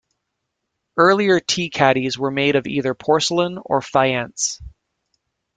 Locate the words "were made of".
2.17-2.65